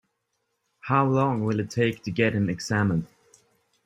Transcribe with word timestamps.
How 0.79 1.05
long 1.05 1.43
will 1.43 1.59
it 1.59 1.69
take 1.69 2.01
to 2.05 2.11
get 2.11 2.33
him 2.33 2.49
examined? 2.49 3.05